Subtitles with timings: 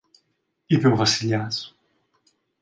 [0.65, 1.75] είπε ο Βασιλιάς.